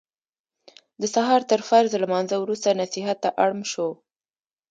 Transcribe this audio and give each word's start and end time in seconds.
د 1.01 1.03
سهار 1.15 1.41
تر 1.51 1.61
فرض 1.69 1.91
لمانځه 2.03 2.35
وروسته 2.39 2.77
نصیحت 2.81 3.17
ته 3.23 3.29
اړم 3.43 3.61
شو. 3.71 3.87